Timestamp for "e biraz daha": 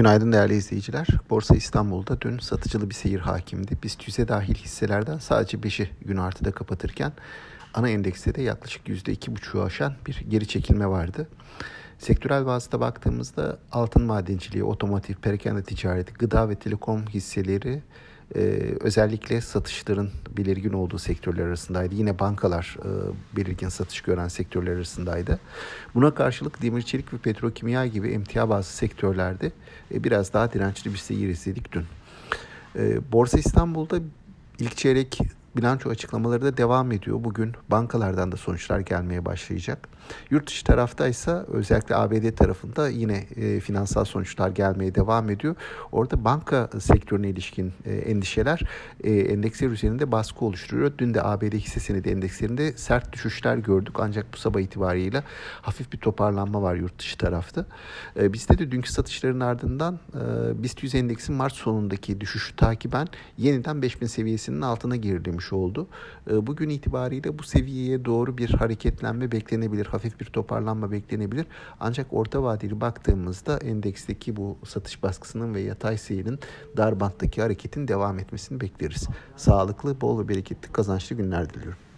29.94-30.52